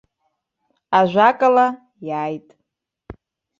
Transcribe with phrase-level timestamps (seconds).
[0.99, 1.67] Ажәакала,
[2.07, 2.47] иааит!